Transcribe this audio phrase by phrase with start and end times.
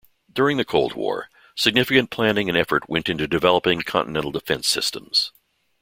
[0.33, 5.31] During the Cold War significant planning and effort went into developing continental defense systems.